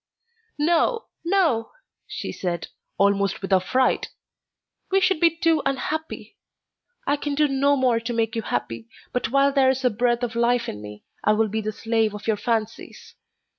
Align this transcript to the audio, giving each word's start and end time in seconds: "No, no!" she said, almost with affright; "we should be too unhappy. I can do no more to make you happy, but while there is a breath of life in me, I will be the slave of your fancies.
"No, 0.57 1.05
no!" 1.23 1.73
she 2.07 2.31
said, 2.31 2.69
almost 2.97 3.43
with 3.43 3.53
affright; 3.53 4.09
"we 4.89 4.99
should 4.99 5.19
be 5.19 5.29
too 5.37 5.61
unhappy. 5.63 6.37
I 7.05 7.15
can 7.17 7.35
do 7.35 7.47
no 7.47 7.75
more 7.75 7.99
to 7.99 8.11
make 8.11 8.35
you 8.35 8.41
happy, 8.41 8.87
but 9.13 9.29
while 9.29 9.53
there 9.53 9.69
is 9.69 9.85
a 9.85 9.91
breath 9.91 10.23
of 10.23 10.33
life 10.35 10.67
in 10.67 10.81
me, 10.81 11.03
I 11.23 11.33
will 11.33 11.49
be 11.49 11.61
the 11.61 11.71
slave 11.71 12.15
of 12.15 12.25
your 12.25 12.37
fancies. 12.37 13.13